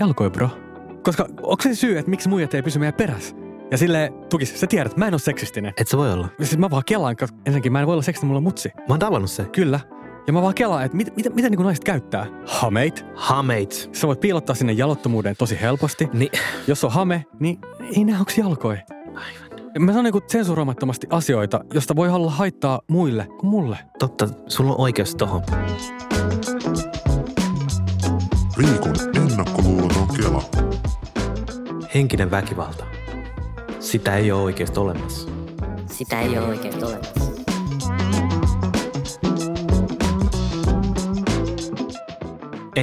jalkoi, 0.00 0.30
bro? 0.30 0.61
Koska 1.02 1.26
onko 1.42 1.62
se 1.62 1.74
syy, 1.74 1.98
että 1.98 2.10
miksi 2.10 2.28
muijat 2.28 2.54
ei 2.54 2.62
pysy 2.62 2.78
meidän 2.78 2.94
perässä? 2.94 3.36
Ja 3.70 3.78
sille 3.78 4.12
tukis, 4.30 4.60
sä 4.60 4.66
tiedät, 4.66 4.96
mä 4.96 5.06
en 5.06 5.14
ole 5.14 5.18
seksistinen. 5.20 5.72
Et 5.76 5.88
sä 5.88 5.96
voi 5.96 6.12
olla. 6.12 6.28
Siis 6.38 6.58
mä 6.58 6.70
vaan 6.70 6.82
kelaan, 6.86 7.16
koska 7.16 7.36
ensinnäkin 7.46 7.72
mä 7.72 7.80
en 7.80 7.86
voi 7.86 7.92
olla 7.92 8.02
seksistinen, 8.02 8.28
mulla 8.28 8.38
on 8.38 8.42
mutsi. 8.42 8.70
Mä 8.78 8.84
oon 8.88 8.98
tavannut 8.98 9.30
se. 9.30 9.44
Kyllä. 9.44 9.80
Ja 10.26 10.32
mä 10.32 10.42
vaan 10.42 10.54
kelaan, 10.54 10.84
että 10.84 10.96
mit, 10.96 11.16
mit, 11.16 11.34
mitä 11.34 11.50
niin 11.50 11.60
naiset 11.60 11.84
käyttää? 11.84 12.26
Hameit. 12.46 13.04
Hameit. 13.14 13.90
Sä 13.92 14.06
voit 14.06 14.20
piilottaa 14.20 14.54
sinne 14.54 14.72
jalottomuuden 14.72 15.36
tosi 15.38 15.60
helposti. 15.60 16.08
Niin. 16.12 16.30
Jos 16.66 16.84
on 16.84 16.92
hame, 16.92 17.24
niin 17.40 17.58
ei 17.96 18.04
näe 18.04 18.18
onks 18.18 18.38
jalkoi. 18.38 18.78
Aivan. 19.06 19.52
Mä 19.78 19.92
sanon 19.92 20.04
niinku 20.04 20.20
sensuroimattomasti 20.26 21.06
asioita, 21.10 21.64
josta 21.74 21.96
voi 21.96 22.08
olla 22.08 22.30
haittaa 22.30 22.80
muille 22.88 23.26
kuin 23.38 23.50
mulle. 23.50 23.78
Totta, 23.98 24.28
sulla 24.46 24.72
on 24.72 24.80
oikeus 24.80 25.14
tohon. 25.14 25.42
Viikon 28.58 28.94
ennakkoluuloton 29.16 30.08
Kela. 30.16 30.42
Henkinen 31.94 32.30
väkivalta. 32.30 32.84
Sitä 33.80 34.16
ei 34.16 34.32
ole 34.32 34.42
oikeasti 34.42 34.80
olemassa. 34.80 35.28
Sitä 35.86 36.20
ei 36.20 36.38
ole 36.38 36.46
oikein 36.46 36.84
olemassa. 36.84 37.21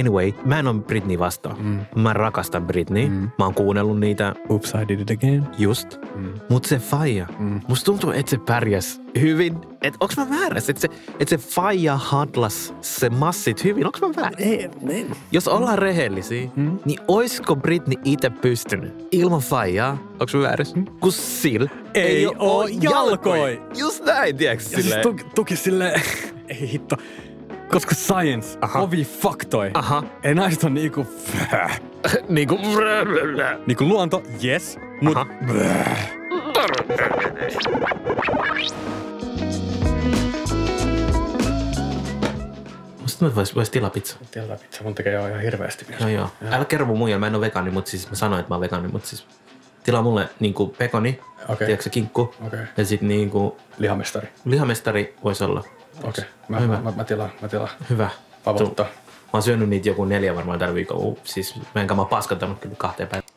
Anyway, 0.00 0.32
mä 0.44 0.58
en 0.58 0.66
ole 0.66 0.80
Britney 0.80 1.18
vastaan. 1.18 1.56
Mm. 1.62 2.02
Mä 2.02 2.12
rakastan 2.12 2.66
Britney. 2.66 3.08
Mm. 3.08 3.30
Mä 3.38 3.44
oon 3.44 3.54
kuunnellut 3.54 4.00
niitä 4.00 4.34
Oops, 4.48 4.72
I 4.82 4.88
did 4.88 5.00
it 5.00 5.10
again. 5.10 5.46
just. 5.58 5.96
Mm. 6.14 6.32
Mut 6.48 6.64
se 6.64 6.78
faija, 6.78 7.26
mm. 7.38 7.60
musta 7.68 7.84
tuntuu, 7.84 8.10
että 8.10 8.30
se 8.30 8.38
pärjäs 8.38 9.00
hyvin. 9.20 9.56
Et 9.82 9.94
onks 10.00 10.16
mä 10.16 10.30
väärässä? 10.30 10.72
Että 10.72 10.80
se, 10.80 10.88
et 11.20 11.28
se 11.28 11.38
faija 11.38 11.96
handlas 11.96 12.74
se 12.80 13.10
massit 13.10 13.64
hyvin. 13.64 13.86
Onks 13.86 14.00
mä 14.00 14.08
väärässä? 14.16 14.44
Ei, 14.44 14.70
ei. 14.88 15.06
Jos 15.32 15.48
ollaan 15.48 15.78
rehellisiä, 15.78 16.50
mm. 16.56 16.78
niin 16.84 17.00
oisko 17.08 17.56
Britney 17.56 18.00
itse 18.04 18.30
pystynyt 18.30 19.08
ilman 19.12 19.40
faijaa? 19.40 19.98
Onks 20.20 20.34
mä 20.34 20.40
väärässä? 20.40 20.76
Mm. 20.76 20.84
Kun 21.00 21.12
sil 21.38 21.64
Ei 21.94 22.26
oo 22.38 22.66
jalkoi. 22.80 23.62
Just 23.78 24.04
näin, 24.04 24.36
tiedätkö? 24.36 24.64
Ja 24.64 24.68
siis 24.68 24.82
silleen. 24.82 25.02
tuki, 25.02 25.24
tuki 25.34 25.56
sille 25.56 25.92
ei 26.48 26.72
hitto. 26.72 26.96
Koska 27.70 27.94
science, 27.94 28.58
Aha. 28.60 28.80
ovi 28.80 29.04
faktoi. 29.04 29.70
Aha. 29.74 30.02
Ei 30.22 30.34
naiset 30.34 30.64
on 30.64 30.74
niinku... 30.74 31.06
niinku... 32.28 32.58
niinku 33.66 33.84
luonto, 33.84 34.22
yes. 34.44 34.78
Mut... 35.00 35.16
Aha. 35.16 35.26
Musta 43.00 43.24
mä 43.24 43.34
vois, 43.34 43.54
vois 43.54 43.70
tilaa 43.70 43.90
pizza. 43.90 44.16
Tilaa 44.30 44.56
pizza, 44.56 44.84
mun 44.84 44.94
tekee 44.94 45.12
jo 45.12 45.26
ihan 45.28 45.40
hirveästi. 45.40 45.86
No 46.00 46.08
joo. 46.08 46.30
Älä 46.50 46.64
kerro 46.64 46.86
mun 46.86 46.98
muija, 46.98 47.18
mä 47.18 47.26
en 47.26 47.34
ole 47.34 47.46
vegaani, 47.46 47.70
mutta 47.70 47.90
siis 47.90 48.10
mä 48.10 48.16
sanoin, 48.16 48.40
että 48.40 48.50
mä 48.50 48.54
oon 48.54 48.60
vegaani, 48.60 48.88
mutta 48.88 49.08
siis 49.08 49.26
tilaa 49.82 50.02
mulle 50.02 50.28
niinku 50.40 50.66
pekoni, 50.78 51.20
Okei. 51.48 51.66
tiedätkö 51.66 51.82
se 51.82 51.90
kinkku, 51.90 52.34
Okei. 52.46 52.60
ja 52.76 52.84
sit 52.84 53.02
niinku 53.02 53.56
Lihamestari. 53.78 54.28
lihamestari 54.44 55.14
voisi 55.24 55.44
olla. 55.44 55.64
Okei. 56.04 56.24
Mä, 56.48 56.60
Hyvä. 56.60 56.76
mä, 56.76 56.80
mä, 56.82 56.92
mä, 56.96 57.04
tilaan, 57.04 57.30
mä 57.42 57.48
tilaan. 57.48 57.70
Hyvä. 57.90 58.10
Pavottaa. 58.44 58.86
Mä 58.86 59.30
oon 59.32 59.42
syönyt 59.42 59.68
niitä 59.68 59.88
joku 59.88 60.04
neljä 60.04 60.34
varmaan 60.34 60.58
tällä 60.58 60.74
viikolla. 60.74 61.04
Uh, 61.04 61.18
Siis 61.24 61.54
mä 61.74 61.80
enkä 61.80 61.94
mä 61.94 62.00
oon 62.00 62.08
paskantanut 62.08 62.58
kyllä 62.58 62.74
kahteen 62.78 63.08
päivään. 63.08 63.30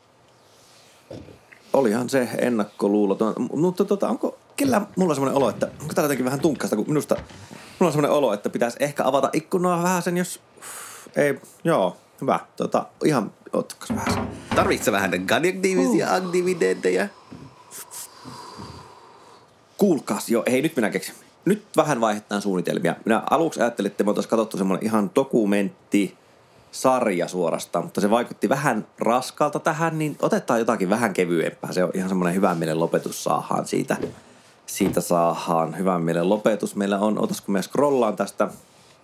Olihan 1.74 2.10
se 2.10 2.30
ennakkoluuloton. 2.38 3.34
Mutta 3.56 3.86
tota, 3.86 4.10
onko 4.10 4.38
kellä 4.56 4.82
mulla 4.96 5.12
on 5.12 5.16
semmoinen 5.16 5.38
olo, 5.38 5.50
että 5.50 5.68
onko 5.82 5.94
tää 5.94 6.04
jotenkin 6.04 6.26
vähän 6.26 6.40
tunkkasta, 6.40 6.76
kun 6.76 6.88
minusta 6.88 7.16
mulla 7.16 7.90
on 7.90 7.92
semmoinen 7.92 8.18
olo, 8.18 8.34
että 8.34 8.50
pitäisi 8.50 8.78
ehkä 8.80 9.04
avata 9.06 9.30
ikkunaa 9.34 9.84
vähän 9.84 10.02
sen, 10.02 10.18
jos... 10.18 10.40
Ei, 11.16 11.40
joo, 11.64 11.98
hyvä. 12.22 12.40
Tota, 12.56 12.86
ihan, 13.06 13.32
ottakas 13.54 13.90
vähän 13.90 14.14
sen. 14.14 14.28
Tarvitsetko 14.56 14.92
vähän 14.92 15.28
konjunktiivisia 15.28 16.16
aktiiviteetteja? 16.16 17.08
Kuulkaas, 19.78 20.30
joo, 20.30 20.44
hei 20.52 20.62
nyt 20.62 20.76
minä 20.76 20.90
keksin. 20.90 21.16
Nyt 21.46 21.66
vähän 21.78 22.02
vaihdetaan 22.02 22.42
suunnitelmia. 22.42 22.96
Minä 23.06 23.24
aluksi 23.30 23.62
ajattelin, 23.62 23.92
että 23.92 24.04
me 24.04 24.10
oltaisiin 24.10 24.30
katsottu 24.30 24.58
semmoinen 24.58 24.86
ihan 24.86 25.12
dokumentti, 25.16 26.18
sarja 26.72 27.28
suorastaan, 27.28 27.86
mutta 27.86 28.02
se 28.02 28.10
vaikutti 28.10 28.50
vähän 28.50 28.88
raskalta 29.00 29.60
tähän, 29.60 30.00
niin 30.00 30.18
otetaan 30.22 30.60
jotakin 30.60 30.90
vähän 30.90 31.14
kevyempää. 31.14 31.72
Se 31.72 31.84
on 31.84 31.92
ihan 31.94 32.10
semmoinen 32.10 32.36
hyvän 32.36 32.58
mielen 32.58 32.80
lopetus 32.80 33.24
saadaan 33.24 33.68
siitä. 33.68 33.98
Siitä 34.66 35.02
saadaan 35.02 35.78
hyvän 35.78 36.02
mielen 36.02 36.30
lopetus. 36.30 36.76
Meillä 36.76 37.00
on, 37.00 37.24
otas 37.24 37.42
kun 37.42 37.54
me 37.54 37.62
scrollaan 37.62 38.16
tästä. 38.16 38.48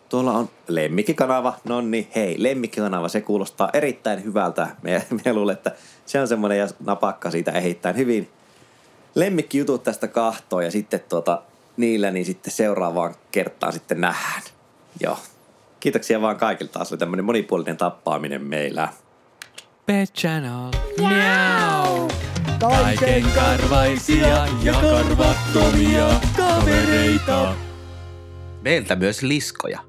Tuolla 0.09 0.31
on 0.31 0.49
lemmikkikanava. 0.67 1.53
No 1.63 1.81
niin, 1.81 2.07
hei, 2.15 2.35
lemmikkikanava, 2.43 3.07
se 3.07 3.21
kuulostaa 3.21 3.69
erittäin 3.73 4.23
hyvältä. 4.23 4.67
Me, 4.81 5.05
me 5.25 5.33
luulen, 5.33 5.53
että 5.53 5.71
se 6.05 6.21
on 6.21 6.27
semmoinen 6.27 6.57
ja 6.57 6.67
napakka 6.85 7.31
siitä 7.31 7.51
erittäin 7.51 7.97
hyvin. 7.97 8.29
Lemmikkijutut 9.15 9.83
tästä 9.83 10.07
kahtoon 10.07 10.65
ja 10.65 10.71
sitten 10.71 10.99
tuota, 11.09 11.41
niillä 11.79 12.11
niin 12.11 12.25
sitten 12.25 12.53
seuraavaan 12.53 13.15
kertaan 13.31 13.73
sitten 13.73 14.01
nähdään. 14.01 14.41
Joo. 14.99 15.17
Kiitoksia 15.79 16.21
vaan 16.21 16.37
kaikilta. 16.37 16.73
Taas 16.73 16.91
oli 16.91 16.99
tämmöinen 16.99 17.25
monipuolinen 17.25 17.77
tappaaminen 17.77 18.43
meillä. 18.43 18.87
Pet 19.85 20.13
Channel. 20.13 20.71
Miau. 20.97 22.09
Kaiken 22.59 23.23
karvaisia 23.35 24.47
ja 24.63 24.73
karvattomia 24.73 26.09
kavereita. 26.37 27.55
Meiltä 28.61 28.95
myös 28.95 29.21
liskoja. 29.21 29.79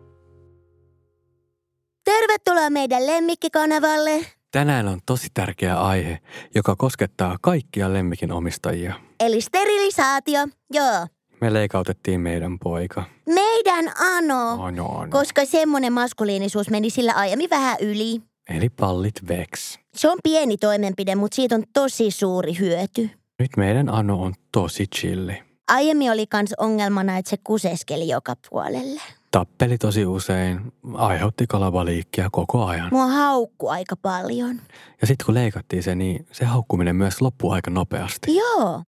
Tervetuloa 2.05 2.71
meidän 2.71 3.07
lemmikkikanavalle. 3.07 4.27
Tänään 4.51 4.89
on 4.89 4.99
tosi 5.07 5.29
tärkeä 5.35 5.81
aihe, 5.81 6.19
joka 6.55 6.77
koskettaa 6.77 7.37
kaikkia 7.43 7.93
lemmikin 7.93 8.33
omistajia. 8.33 8.95
Eli 9.21 9.41
sterilisaatio. 9.41 10.41
Joo. 10.73 11.07
Me 11.41 11.53
leikautettiin 11.53 12.21
meidän 12.21 12.59
poika. 12.59 13.05
Meidän 13.27 13.85
Ano. 14.17 14.65
Ano, 14.65 14.87
ano. 14.89 15.11
Koska 15.11 15.45
semmonen 15.45 15.93
maskuliinisuus 15.93 16.71
meni 16.71 16.91
sillä 16.91 17.13
aiemmin 17.13 17.51
vähän 17.51 17.77
yli. 17.81 18.23
Eli 18.49 18.69
pallit 18.69 19.29
veks. 19.29 19.79
Se 19.95 20.09
on 20.11 20.19
pieni 20.23 20.57
toimenpide, 20.57 21.15
mutta 21.15 21.35
siitä 21.35 21.55
on 21.55 21.63
tosi 21.73 22.11
suuri 22.11 22.59
hyöty. 22.59 23.11
Nyt 23.39 23.51
meidän 23.57 23.89
Ano 23.89 24.23
on 24.23 24.35
tosi 24.53 24.87
chilli. 24.87 25.43
Aiemmin 25.69 26.11
oli 26.11 26.27
kans 26.27 26.55
ongelmana, 26.59 27.19
että 27.19 27.31
se 27.31 27.37
kuseskeli 27.45 28.09
joka 28.09 28.35
puolelle. 28.51 29.01
Tappeli 29.31 29.79
tosi 29.79 30.07
usein, 30.07 30.61
aiheutti 30.95 31.47
kalavaliikkia 31.47 32.29
koko 32.33 32.65
ajan. 32.65 32.89
Mua 32.93 33.07
haukku 33.07 33.69
aika 33.69 33.97
paljon. 33.97 34.61
Ja 35.01 35.07
sitten 35.07 35.27
kun 35.27 35.35
leikattiin 35.35 35.83
se, 35.83 35.95
niin 35.95 36.27
se 36.33 36.45
haukkuminen 36.45 36.97
myös 36.97 37.21
loppui 37.21 37.55
aika 37.55 37.71
nopeasti. 37.71 38.37
Joo. 38.37 38.83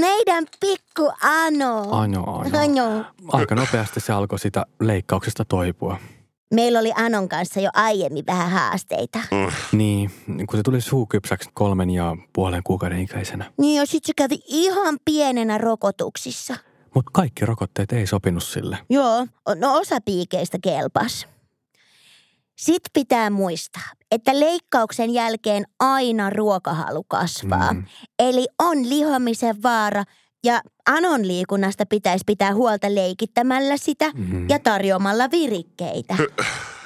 Meidän 0.00 0.44
pikku 0.60 1.12
Ano. 1.22 1.86
Ano, 1.90 2.22
ano. 2.22 2.58
Ano. 2.58 3.04
Aika 3.32 3.54
nopeasti 3.54 4.00
se 4.00 4.12
alkoi 4.12 4.38
sitä 4.38 4.66
leikkauksesta 4.80 5.44
toipua. 5.44 5.98
Meillä 6.54 6.78
oli 6.78 6.92
Anon 6.96 7.28
kanssa 7.28 7.60
jo 7.60 7.70
aiemmin 7.74 8.26
vähän 8.26 8.50
haasteita. 8.50 9.18
Niin, 9.72 10.10
kun 10.26 10.58
se 10.58 10.62
tuli 10.62 10.80
suukypsäksi 10.80 11.50
kolmen 11.54 11.90
ja 11.90 12.16
puolen 12.32 12.62
kuukauden 12.62 13.00
ikäisenä. 13.00 13.52
Niin 13.58 13.80
ja 13.80 13.86
sit 13.86 14.04
se 14.04 14.12
kävi 14.16 14.38
ihan 14.46 14.98
pienenä 15.04 15.58
rokotuksissa. 15.58 16.56
Mutta 16.94 17.10
kaikki 17.14 17.46
rokotteet 17.46 17.92
ei 17.92 18.06
sopinut 18.06 18.42
sille. 18.44 18.78
Joo, 18.90 19.26
no 19.54 19.78
osa 19.78 20.00
piikeistä 20.00 20.58
kelpas. 20.62 21.26
Sitten 22.56 22.90
pitää 22.94 23.30
muistaa, 23.30 23.82
että 24.10 24.40
leikkauksen 24.40 25.10
jälkeen 25.10 25.64
aina 25.80 26.30
ruokahalu 26.30 27.04
kasvaa. 27.08 27.72
Mm. 27.72 27.84
Eli 28.18 28.46
on 28.58 28.88
lihomisen 28.88 29.62
vaara 29.62 30.04
ja 30.44 30.60
anon 30.86 31.28
liikunnasta 31.28 31.86
pitäisi 31.86 32.24
pitää 32.26 32.54
huolta 32.54 32.94
leikittämällä 32.94 33.76
sitä 33.76 34.10
Mhm. 34.14 34.46
ja 34.50 34.58
tarjoamalla 34.58 35.30
virikkeitä. 35.30 36.16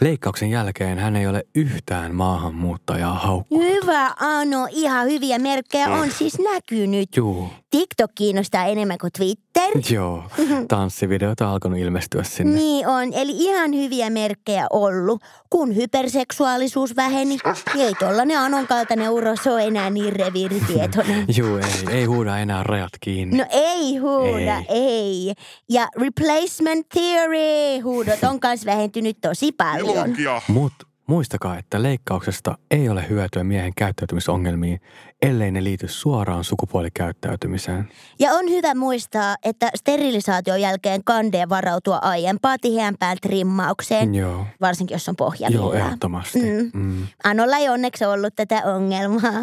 Leikkauksen 0.00 0.50
jälkeen 0.50 0.99
hän 0.99 1.17
ei 1.17 1.27
ole 1.27 1.45
yhtään 1.55 2.15
maahanmuuttajaa 2.15 3.15
haukku. 3.15 3.59
Hyvä 3.62 4.15
Ano, 4.21 4.69
ihan 4.71 5.07
hyviä 5.07 5.39
merkkejä 5.39 5.89
on 5.89 6.11
siis 6.11 6.39
näkynyt. 6.39 7.17
Juu, 7.17 7.49
TikTok 7.71 8.11
kiinnostaa 8.15 8.65
enemmän 8.65 8.99
kuin 8.99 9.12
Twitter. 9.19 9.71
joo. 9.95 10.25
Tanssivideota 10.69 11.47
on 11.47 11.53
alkanut 11.53 11.79
ilmestyä 11.79 12.23
sinne. 12.23 12.59
Niin 12.59 12.87
on, 12.87 13.12
eli 13.12 13.33
ihan 13.33 13.75
hyviä 13.75 14.11
merkkejä 14.11 14.67
ollut. 14.71 15.23
Kun 15.50 15.77
hyperseksuaalisuus 15.77 16.97
väheni, 16.97 17.39
niin 17.75 17.87
ei 17.87 17.95
tollanen 17.95 18.39
Anon 18.39 18.67
kaltainen 18.67 19.11
uros 19.11 19.47
ole 19.47 19.65
enää 19.65 19.91
niin 19.91 20.12
reviiritietoinen. 20.12 21.25
Juu, 21.37 21.57
ei, 21.57 21.97
ei 21.97 22.05
huuda 22.05 22.39
enää 22.39 22.62
rajat 22.62 22.93
kiinni. 23.00 23.39
No 23.39 23.45
ei 23.50 23.97
huuda, 23.97 24.57
Ei. 24.57 24.65
ei. 24.69 25.35
Ja 25.69 25.89
replacement 26.00 26.89
theory 26.89 27.81
huudot 27.85 28.25
on 28.25 28.39
myös 28.45 28.67
vähentynyt 28.67 29.19
tosi 29.21 29.53
paljon. 29.53 30.15
Mut 30.49 30.73
muistakaa, 31.11 31.59
että 31.59 31.83
leikkauksesta 31.83 32.59
ei 32.71 32.88
ole 32.88 33.09
hyötyä 33.09 33.45
miehen 33.45 33.73
käyttäytymisongelmiin, 33.76 34.81
ellei 35.23 35.50
ne 35.50 35.64
liity 35.64 35.88
suoraan 35.88 36.45
sukupuolikäyttäytymiseen. 36.45 37.88
Ja 38.19 38.33
on 38.33 38.50
hyvä 38.50 38.75
muistaa, 38.75 39.37
että 39.45 39.71
sterilisaation 39.76 40.61
jälkeen 40.61 41.05
kandee 41.05 41.49
varautua 41.49 41.97
aiempaa 42.02 42.57
tiheämpään 42.59 43.17
trimmaukseen, 43.23 44.14
Joo. 44.14 44.47
varsinkin 44.61 44.95
jos 44.95 45.09
on 45.09 45.14
Joo, 45.19 45.26
pohjavilla. 45.26 45.75
ehdottomasti. 45.76 46.38
Mm. 46.40 46.71
Mm. 46.75 47.07
Anolla 47.25 47.57
ei 47.57 47.69
onneksi 47.69 48.05
ollut 48.05 48.37
tätä 48.37 48.62
ongelmaa. 48.64 49.40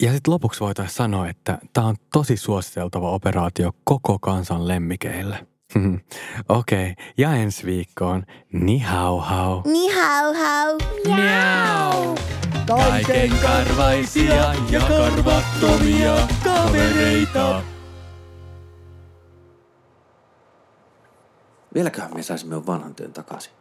Ja 0.00 0.12
sitten 0.12 0.34
lopuksi 0.34 0.60
voitaisiin 0.60 0.96
sanoa, 0.96 1.28
että 1.28 1.58
tämä 1.72 1.86
on 1.86 1.96
tosi 2.12 2.36
suositeltava 2.36 3.10
operaatio 3.10 3.72
koko 3.84 4.18
kansan 4.18 4.68
lemmikeille. 4.68 5.46
Okei, 6.48 6.90
okay. 6.90 7.04
ja 7.16 7.34
ensi 7.34 7.66
viikkoon, 7.66 8.24
ni 8.52 8.78
hau 8.78 9.20
hau. 9.20 9.62
Ni 9.64 9.94
hau 9.94 10.34
hau. 10.34 10.78
Miau. 11.06 12.16
Kaiken 12.66 13.30
karvaisia 13.42 14.54
ja 14.70 14.80
karvattomia 14.80 16.28
kavereita. 16.44 17.62
Vieläköhän 21.74 22.14
me 22.14 22.22
saisimme 22.22 22.66
vanhan 22.66 22.94
työn 22.94 23.12
takaisin. 23.12 23.59